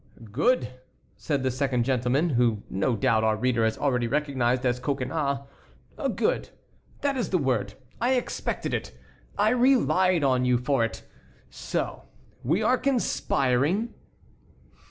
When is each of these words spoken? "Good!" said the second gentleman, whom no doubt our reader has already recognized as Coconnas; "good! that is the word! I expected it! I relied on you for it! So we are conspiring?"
"Good!" 0.31 0.69
said 1.15 1.43
the 1.43 1.51
second 1.51 1.83
gentleman, 1.85 2.31
whom 2.31 2.63
no 2.71 2.95
doubt 2.95 3.23
our 3.23 3.35
reader 3.35 3.63
has 3.63 3.77
already 3.77 4.07
recognized 4.07 4.65
as 4.65 4.79
Coconnas; 4.79 5.41
"good! 6.15 6.49
that 7.01 7.15
is 7.15 7.29
the 7.29 7.37
word! 7.37 7.75
I 8.01 8.13
expected 8.15 8.73
it! 8.73 8.97
I 9.37 9.49
relied 9.49 10.23
on 10.23 10.43
you 10.43 10.57
for 10.57 10.83
it! 10.83 11.03
So 11.51 12.01
we 12.43 12.63
are 12.63 12.79
conspiring?" 12.79 13.93